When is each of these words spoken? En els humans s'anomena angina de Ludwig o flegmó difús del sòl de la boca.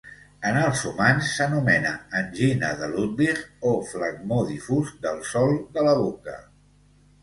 En 0.51 0.55
els 0.61 0.79
humans 0.91 1.27
s'anomena 1.33 1.91
angina 2.21 2.73
de 2.81 2.91
Ludwig 2.95 3.45
o 3.75 3.77
flegmó 3.93 4.43
difús 4.53 4.99
del 5.09 5.25
sòl 5.35 5.59
de 5.79 5.91
la 5.91 5.99
boca. 6.07 6.41